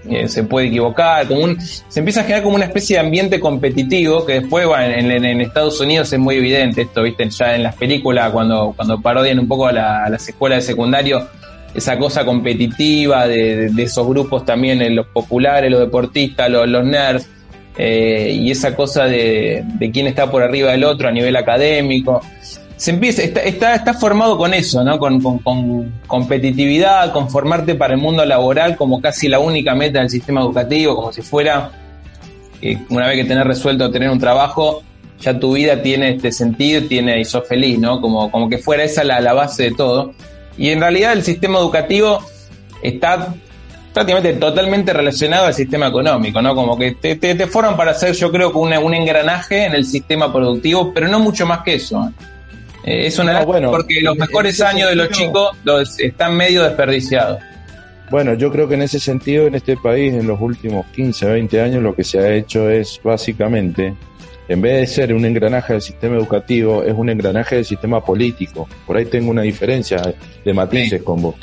[0.09, 4.25] eh, se puede equivocar, como se empieza a generar como una especie de ambiente competitivo
[4.25, 8.31] que después bueno, en, Estados Unidos es muy evidente esto, viste, ya en las películas
[8.31, 11.27] cuando, cuando parodian un poco a, las escuelas de secundario,
[11.75, 17.29] esa cosa competitiva de, esos grupos también, los populares, los deportistas, los, los nerds,
[17.77, 22.21] eh, y esa cosa de, de quién está por arriba del otro a nivel académico
[22.81, 24.97] se empieza, está, está, formado con eso, ¿no?
[24.97, 25.21] Con,
[26.07, 30.95] competitividad, con formarte para el mundo laboral como casi la única meta del sistema educativo,
[30.95, 31.69] como si fuera,
[32.59, 34.81] eh, una vez que tenés resuelto tener un trabajo,
[35.19, 38.01] ya tu vida tiene este sentido tiene, y sos feliz, ¿no?
[38.01, 40.15] Como, como que fuera esa la, la base de todo.
[40.57, 42.17] Y en realidad el sistema educativo
[42.81, 43.31] está
[43.93, 46.55] prácticamente totalmente relacionado al sistema económico, ¿no?
[46.55, 50.33] Como que te, te, forman para hacer, yo creo, un, un engranaje en el sistema
[50.33, 52.11] productivo, pero no mucho más que eso.
[52.83, 57.39] Eh, es una bueno, porque los mejores años de los chicos los están medio desperdiciados.
[58.09, 61.61] Bueno, yo creo que en ese sentido, en este país, en los últimos 15, 20
[61.61, 63.93] años, lo que se ha hecho es básicamente,
[64.49, 68.67] en vez de ser un engranaje del sistema educativo, es un engranaje del sistema político.
[68.85, 70.01] Por ahí tengo una diferencia
[70.43, 71.35] de matices con vos.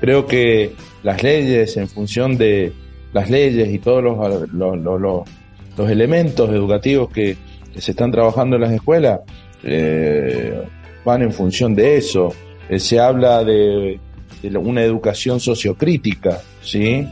[0.00, 2.72] Creo que las leyes, en función de
[3.12, 5.22] las leyes y todos los, los, los,
[5.76, 7.36] los elementos educativos que,
[7.72, 9.20] que se están trabajando en las escuelas
[9.64, 10.62] eh,
[11.04, 12.32] van en función de eso.
[12.68, 14.00] Eh, se habla de,
[14.54, 17.06] una educación sociocrítica, ¿sí?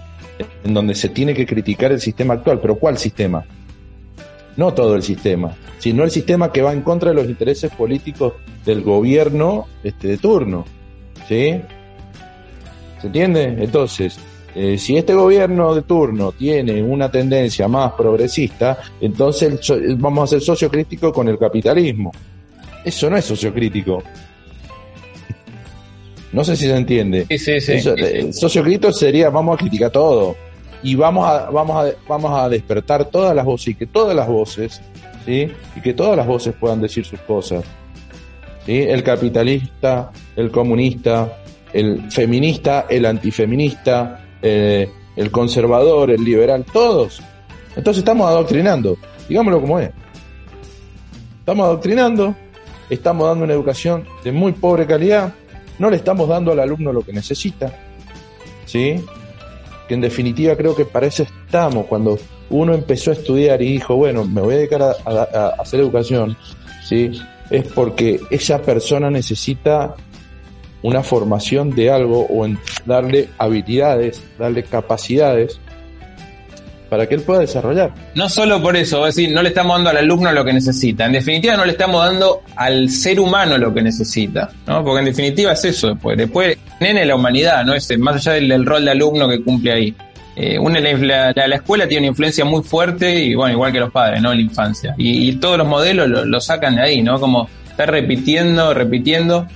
[0.64, 2.60] En donde se tiene que criticar el sistema actual.
[2.60, 3.44] ¿Pero cuál sistema?
[4.56, 8.34] No todo el sistema, sino el sistema que va en contra de los intereses políticos
[8.64, 10.64] del gobierno este, de turno.
[11.28, 11.60] ¿Sí?
[13.00, 13.44] ¿Se entiende?
[13.58, 14.18] Entonces,
[14.54, 19.60] eh, si este gobierno de turno tiene una tendencia más progresista, entonces
[19.98, 22.10] vamos a ser sociocríticos con el capitalismo.
[22.84, 24.02] Eso no es sociocrítico.
[26.32, 27.26] No sé si se entiende.
[27.28, 30.36] Sí, sí, sí, eh, sociocrítico sería vamos a criticar todo
[30.82, 34.28] y vamos a, vamos a, vamos a despertar todas las voces y que todas las
[34.28, 34.80] voces,
[35.26, 35.50] ¿sí?
[35.76, 37.64] Y que todas las voces puedan decir sus cosas.
[38.64, 38.78] ¿sí?
[38.78, 47.20] El capitalista, el comunista, el feminista, el antifeminista, eh, el conservador, el liberal, todos.
[47.76, 48.96] Entonces estamos adoctrinando,
[49.28, 49.90] digámoslo como es.
[51.40, 52.34] Estamos adoctrinando,
[52.90, 55.32] estamos dando una educación de muy pobre calidad,
[55.78, 57.74] no le estamos dando al alumno lo que necesita,
[58.66, 59.02] ¿sí?
[59.88, 62.18] Que en definitiva creo que para eso estamos, cuando
[62.50, 66.36] uno empezó a estudiar y dijo, bueno, me voy a dedicar a, a hacer educación,
[66.84, 67.12] ¿sí?
[67.48, 69.94] Es porque esa persona necesita
[70.82, 75.60] una formación de algo o en darle habilidades, darle capacidades
[76.90, 77.94] para que él pueda desarrollar.
[78.16, 81.06] No solo por eso, es decir, no le estamos dando al alumno lo que necesita,
[81.06, 84.84] en definitiva no le estamos dando al ser humano lo que necesita, ¿no?
[84.84, 87.74] Porque en definitiva es eso, después, después nene la humanidad, ¿no?
[87.74, 89.94] Es más allá del, rol de alumno que cumple ahí.
[90.36, 93.90] Eh, una, la, la, escuela tiene una influencia muy fuerte y bueno, igual que los
[93.90, 94.34] padres, ¿no?
[94.34, 94.94] La infancia.
[94.98, 97.20] Y, todos los modelos lo, lo, sacan de ahí, ¿no?
[97.20, 99.46] Como estar repitiendo, repitiendo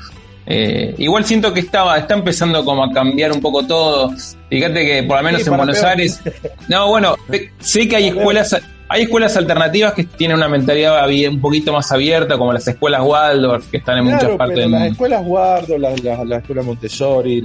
[0.46, 4.10] eh, igual siento que estaba, está empezando como a cambiar un poco todo.
[4.50, 6.20] Fíjate que por lo menos en Buenos Aires.
[6.68, 7.16] No, bueno,
[7.58, 8.56] sé que hay escuelas,
[8.88, 13.70] hay escuelas alternativas que tienen una mentalidad un poquito más abierta, como las escuelas Waldorf,
[13.70, 14.84] que están en muchas partes del mundo.
[14.84, 17.42] Las escuelas Waldorf, la, escuela Montessori,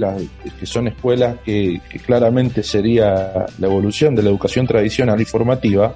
[0.58, 5.94] que son escuelas que, que claramente sería la evolución de la educación tradicional y formativa,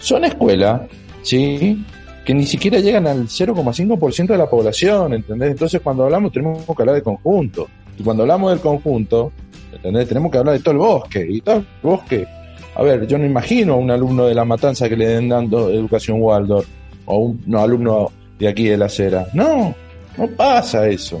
[0.00, 0.82] son escuelas,
[1.22, 1.84] ¿sí?
[2.24, 5.50] Que ni siquiera llegan al 0,5% de la población, ¿entendés?
[5.50, 7.68] Entonces cuando hablamos tenemos que hablar de conjunto.
[7.98, 9.32] Y cuando hablamos del conjunto,
[9.72, 10.08] ¿entendés?
[10.08, 11.26] Tenemos que hablar de todo el bosque.
[11.28, 12.26] Y todo el bosque,
[12.74, 15.70] a ver, yo no imagino a un alumno de La Matanza que le den dando
[15.70, 16.66] educación Waldorf
[17.06, 19.26] o un alumno de aquí de la acera.
[19.34, 19.74] No,
[20.16, 21.20] no pasa eso.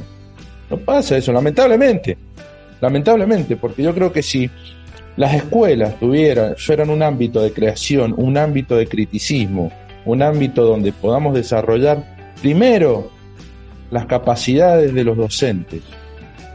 [0.70, 2.16] No pasa eso, lamentablemente.
[2.80, 4.50] Lamentablemente, porque yo creo que si
[5.16, 9.70] las escuelas tuvieran, fueran un ámbito de creación, un ámbito de criticismo,
[10.04, 13.10] un ámbito donde podamos desarrollar primero
[13.90, 15.82] las capacidades de los docentes,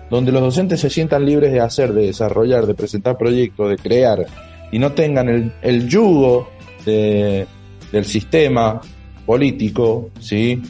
[0.09, 4.25] donde los docentes se sientan libres de hacer, de desarrollar, de presentar proyectos, de crear,
[4.71, 6.49] y no tengan el, el yugo
[6.85, 7.45] de,
[7.91, 8.81] del sistema
[9.25, 10.61] político, ¿sí?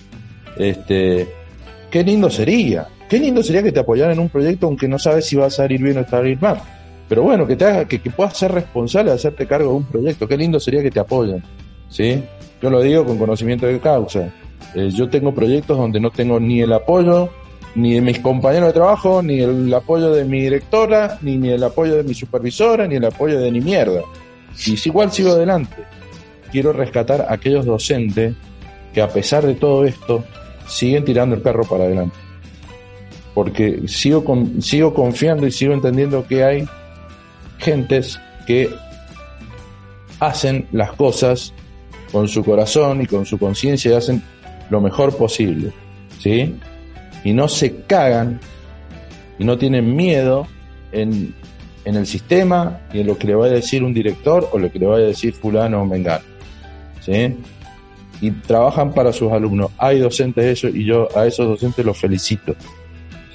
[0.58, 1.28] Este,
[1.90, 5.26] qué lindo sería, qué lindo sería que te apoyaran en un proyecto aunque no sabes
[5.26, 6.60] si va a salir bien o salir mal.
[7.08, 9.86] Pero bueno, que te haga, que, que puedas ser responsable de hacerte cargo de un
[9.86, 11.42] proyecto, qué lindo sería que te apoyen,
[11.90, 12.22] ¿sí?
[12.62, 14.34] Yo lo digo con conocimiento de causa.
[14.74, 17.30] Eh, yo tengo proyectos donde no tengo ni el apoyo
[17.76, 21.64] ni de mis compañeros de trabajo, ni el apoyo de mi directora, ni, ni el
[21.64, 24.02] apoyo de mi supervisora, ni el apoyo de ni mierda.
[24.66, 25.76] Y si igual sigo adelante.
[26.52, 28.34] Quiero rescatar a aquellos docentes
[28.94, 30.24] que a pesar de todo esto
[30.66, 32.16] siguen tirando el carro para adelante.
[33.36, 36.68] Porque sigo, con, sigo confiando y sigo entendiendo que hay
[37.60, 38.70] gentes que
[40.20, 41.54] hacen las cosas
[42.12, 44.24] con su corazón y con su conciencia y hacen
[44.70, 45.72] lo mejor posible,
[46.20, 46.56] ¿sí?
[47.24, 48.40] Y no se cagan
[49.40, 50.48] y no tienen miedo
[50.92, 51.34] en,
[51.86, 54.72] en el sistema y en lo que le vaya a decir un director o lo
[54.72, 56.26] que le vaya a decir fulano o mengano,
[57.02, 57.36] ¿sí?
[58.20, 59.72] Y trabajan para sus alumnos.
[59.78, 62.56] Hay docentes eso y yo a esos docentes los felicito.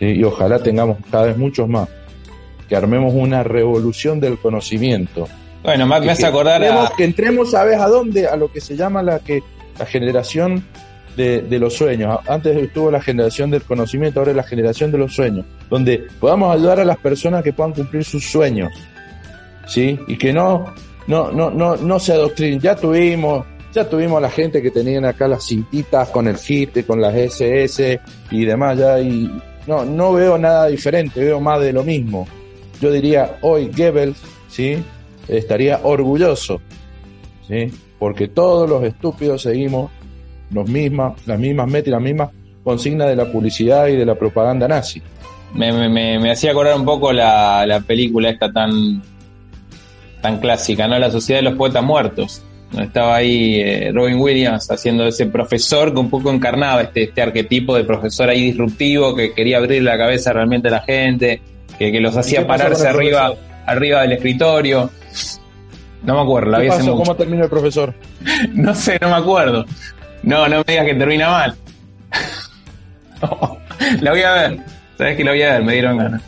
[0.01, 1.89] Y ojalá tengamos cada vez muchos más,
[2.69, 5.29] que armemos una revolución del conocimiento,
[5.63, 6.93] bueno, me, hace acordar a...
[6.97, 8.27] Que entremos, ¿sabes a dónde?
[8.27, 9.43] A lo que se llama la que
[9.79, 10.65] la generación
[11.17, 12.19] de, de, los sueños.
[12.27, 16.55] Antes estuvo la generación del conocimiento, ahora es la generación de los sueños, donde podamos
[16.55, 18.73] ayudar a las personas que puedan cumplir sus sueños,
[19.67, 19.99] ¿sí?
[20.09, 20.73] Y que no,
[21.07, 22.61] no, no, no, no se adoctrinen.
[22.61, 26.87] Ya tuvimos, ya tuvimos a la gente que tenían acá las cintitas con el HIT,
[26.87, 29.31] con las SS y demás, ya, y
[29.67, 32.27] no, no veo nada diferente, veo más de lo mismo.
[32.81, 34.83] Yo diría, hoy Goebbels, ¿sí?
[35.29, 36.61] Estaría orgulloso,
[37.49, 37.71] ¿sí?
[37.99, 39.91] porque todos los estúpidos seguimos
[40.51, 42.31] los mismas, las mismas metas y las mismas
[42.65, 45.03] consignas de la publicidad y de la propaganda nazi.
[45.55, 49.03] Me, me, me hacía acordar un poco la, la, película esta tan,
[50.21, 50.99] tan clásica, ¿no?
[50.99, 52.43] La Sociedad de los Poetas Muertos.
[52.79, 57.77] Estaba ahí eh, Robin Williams haciendo ese profesor que un poco encarnaba este, este arquetipo
[57.77, 61.43] de profesor ahí disruptivo que quería abrir la cabeza realmente a la gente,
[61.79, 63.35] que, que los hacía pararse arriba,
[63.67, 64.91] arriba del escritorio.
[66.03, 66.97] No me acuerdo, la ¿Qué vi hace mucho.
[66.97, 67.95] ¿Cómo terminó el profesor?
[68.53, 69.65] No sé, no me acuerdo.
[70.23, 71.57] No, no me digas que termina mal.
[74.01, 74.61] la voy a ver.
[74.99, 76.23] Sabes que la voy a ver, me dieron ganas.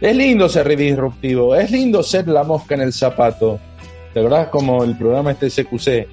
[0.00, 3.58] Es lindo ser disruptivo, es lindo ser la mosca en el zapato.
[4.14, 6.08] ¿Te acordás como el programa este CQC?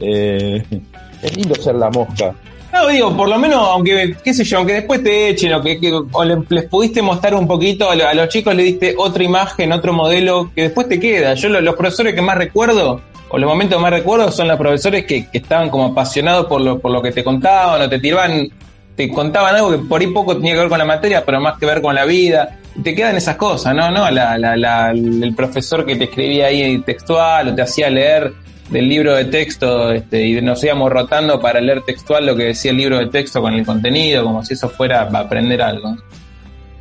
[0.00, 0.64] Eh,
[1.22, 2.34] es lindo ser la mosca.
[2.82, 5.80] No, digo, por lo menos, aunque, qué sé yo, aunque después te echen o que,
[5.80, 8.94] que- o le- les pudiste mostrar un poquito, a, lo- a los chicos le diste
[8.98, 11.34] otra imagen, otro modelo, que después te queda.
[11.34, 14.58] Yo lo- los profesores que más recuerdo, o los momentos que más recuerdo, son los
[14.58, 17.98] profesores que, que estaban como apasionados por lo, por lo que te contaban, o te
[17.98, 18.48] tiraban,
[18.94, 21.58] te contaban algo que por ahí poco tenía que ver con la materia, pero más
[21.58, 22.58] que ver con la vida.
[22.84, 23.90] Te quedan esas cosas, ¿no?
[23.90, 28.32] no el profesor que te escribía ahí textual, o te hacía leer
[28.70, 32.72] del libro de texto este, y nos íbamos rotando para leer textual lo que decía
[32.72, 35.96] el libro de texto con el contenido, como si eso fuera a aprender algo.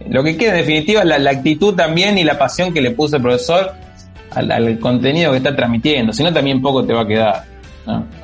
[0.09, 3.17] Lo que queda en definitiva es la, actitud también y la pasión que le puso
[3.17, 3.71] el profesor
[4.31, 7.43] al, contenido que está transmitiendo, si no también poco te va a quedar.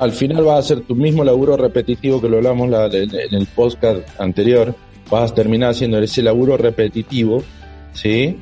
[0.00, 3.46] Al final vas a hacer tu mismo laburo repetitivo que lo hablamos la- en el
[3.46, 4.74] podcast anterior.
[5.08, 7.44] Vas a terminar haciendo ese laburo repetitivo,
[7.92, 8.38] ¿sí?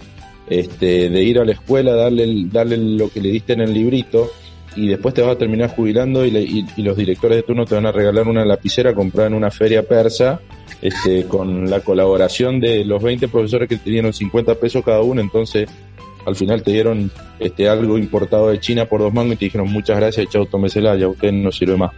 [0.49, 4.31] Este, de ir a la escuela, darle, darle lo que le diste en el librito
[4.77, 7.75] y después te vas a terminar jubilando y, le- y- los directores de turno te
[7.75, 10.41] van a regalar una lapicera comprada en una feria persa
[10.81, 15.21] este, con la colaboración de los 20 profesores que te dieron 50 pesos cada uno,
[15.21, 15.69] entonces
[16.27, 19.71] al final te dieron este algo importado de China por dos mangos y te dijeron
[19.73, 21.91] muchas gracias, chau, tómesela, ya usted no sirve más.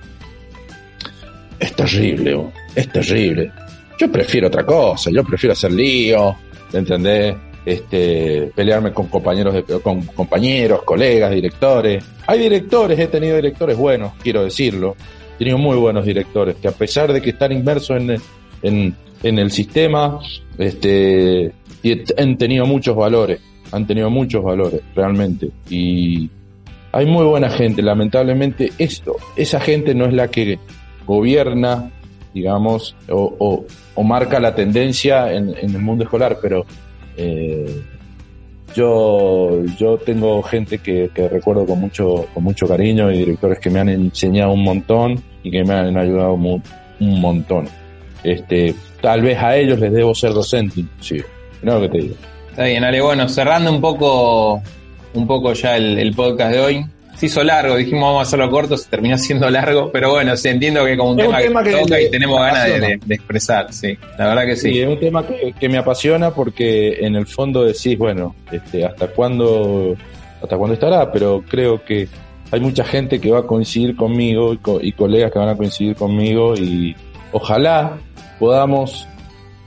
[1.59, 3.53] Es terrible, es terrible.
[3.99, 6.35] Yo prefiero otra cosa, yo prefiero hacer lío,
[6.73, 7.35] ¿entendés?
[7.65, 12.05] Este, pelearme con compañeros, de, con compañeros, colegas, directores.
[12.27, 14.97] Hay directores, he tenido directores buenos, quiero decirlo.
[15.35, 18.03] He tenido muy buenos directores que a pesar de que están inmersos
[18.63, 20.19] en, el sistema,
[20.59, 21.53] este,
[22.19, 25.51] han tenido muchos valores, han tenido muchos valores, realmente.
[25.71, 26.29] Y
[26.91, 30.59] hay muy buena gente, lamentablemente esto, esa gente no es la que
[31.07, 31.91] gobierna,
[32.35, 33.65] digamos, o,
[34.03, 36.67] marca la tendencia en, en el mundo escolar, pero
[37.17, 37.83] eh,
[38.75, 43.81] yo, yo tengo gente que, recuerdo con mucho, con mucho cariño y directores que me
[43.81, 46.63] han enseñado un montón y que me han ayudado un
[47.21, 47.69] montón.
[48.25, 51.25] Este, tal vez a ellos les debo ser docente, inclusive.
[51.63, 52.15] No lo que te digo.
[52.51, 54.63] Está bien, Ale, bueno, cerrando un poco,
[55.15, 56.87] un poco ya el, el podcast de hoy.
[57.23, 60.49] Se hizo largo, dijimos vamos a hacerlo corto, se terminó siendo largo, pero bueno, sí,
[60.49, 62.71] entiendo que como un Es un tema, tema que, que toca y tenemos ganas de,
[62.71, 62.89] apasiona.
[62.89, 64.81] de- de expresar, sí, la verdad que Sí, sí.
[64.81, 69.07] es un tema que, que me apasiona porque en el fondo decís, bueno, este, hasta
[69.07, 69.95] cuándo,
[70.43, 72.09] hasta cuándo estará, pero creo que
[72.51, 75.57] hay mucha gente que va a coincidir conmigo y, co- y colegas que van a
[75.57, 76.97] coincidir conmigo y
[77.31, 77.99] ojalá
[78.41, 79.07] podamos,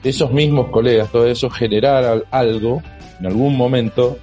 [0.03, 2.83] esos mismos colegas, todo eso, generar al- algo
[3.17, 4.17] en algún momento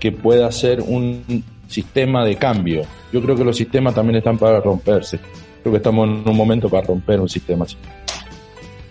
[0.00, 2.82] que pueda ser un sistema de cambio.
[3.12, 5.20] Yo creo que los sistemas también están para romperse.
[5.62, 7.76] Creo que estamos en un momento para romper un sistema así.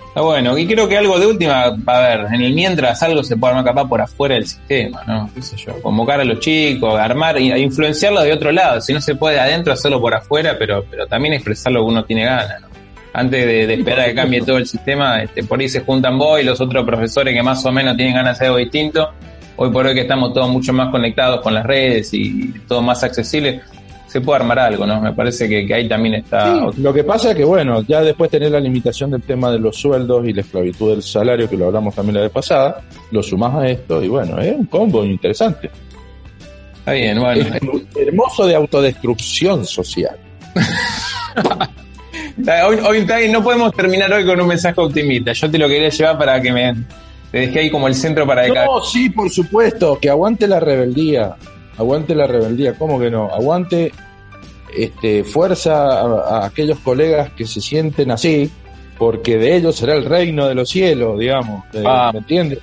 [0.07, 3.37] Está bueno, y creo que algo de última, a ver, en el mientras algo se
[3.37, 5.29] puede armar capaz por afuera del sistema, ¿no?
[5.81, 8.81] Convocar a los chicos, armar y a influenciarlos de otro lado.
[8.81, 12.03] Si no se puede adentro, hacerlo por afuera, pero, pero también expresar lo que uno
[12.03, 12.67] tiene ganas, ¿no?
[13.13, 16.39] Antes de, de esperar que cambie todo el sistema, este, por ahí se juntan vos
[16.39, 19.11] y los otros profesores que más o menos tienen ganas de hacer algo distinto.
[19.57, 23.03] Hoy por hoy que estamos todos mucho más conectados con las redes y todo más
[23.03, 23.61] accesible,
[24.07, 25.01] se puede armar algo, ¿no?
[25.01, 26.71] Me parece que, que ahí también está...
[26.71, 29.59] Sí, lo que pasa es que, bueno, ya después tener la limitación del tema de
[29.59, 33.21] los sueldos y la esclavitud del salario, que lo hablamos también la vez pasada, lo
[33.21, 35.69] sumás a esto y bueno, es un combo interesante.
[36.79, 37.41] Está bien, bueno.
[37.41, 40.17] Es hermoso de autodestrucción social.
[42.67, 45.33] Hoy, hoy no podemos terminar hoy con un mensaje optimista.
[45.33, 46.75] Yo te lo quería llevar para que me
[47.31, 50.47] te dejé ahí como el centro para de cada- No, sí, por supuesto, que aguante
[50.47, 51.35] la rebeldía.
[51.77, 53.29] Aguante la rebeldía, ¿cómo que no?
[53.31, 53.91] Aguante
[54.75, 58.49] este, fuerza a, a aquellos colegas que se sienten así,
[58.97, 61.63] porque de ellos será el reino de los cielos, digamos.
[61.85, 62.09] Ah.
[62.13, 62.59] ¿Me entiendes?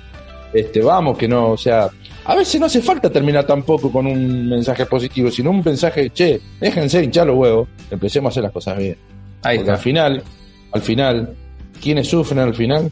[0.53, 1.89] Este, vamos, que no, o sea,
[2.25, 6.39] a veces no hace falta terminar tampoco con un mensaje positivo, sino un mensaje, che,
[6.59, 8.97] déjense hinchar los huevos, empecemos a hacer las cosas bien.
[9.43, 9.83] Ahí Porque al está.
[9.83, 10.23] final,
[10.71, 11.35] al final,
[11.81, 12.91] quienes sufren al final,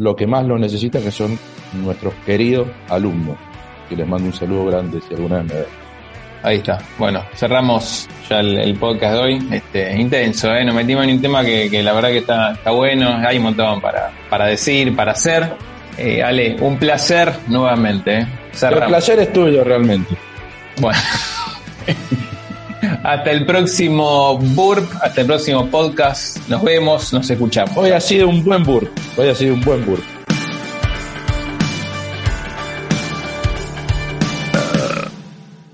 [0.00, 1.38] lo que más lo necesitan que son
[1.74, 3.36] nuestros queridos alumnos.
[3.88, 5.66] Que les mando un saludo grande si alguna vez me ven.
[6.42, 6.78] Ahí está.
[6.96, 9.48] Bueno, cerramos ya el, el podcast de hoy.
[9.52, 10.64] Este, intenso, ¿eh?
[10.64, 13.20] Nos metimos en un tema que, que la verdad que está, está bueno.
[13.26, 15.52] Hay un montón para, para decir, para hacer.
[15.98, 18.20] Eh, Ale, un placer nuevamente.
[18.20, 18.26] ¿eh?
[18.62, 20.16] El placer es tuyo realmente.
[20.80, 20.98] Bueno.
[23.02, 26.36] Hasta el próximo burp, hasta el próximo podcast.
[26.48, 27.76] Nos vemos, nos escuchamos.
[27.76, 28.90] Hoy ha sido un buen burp.
[29.16, 30.19] Hoy ha sido un buen burp.